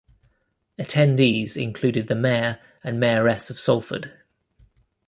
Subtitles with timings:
[0.79, 4.11] Attendees included the Mayor and Mayoress of Salford.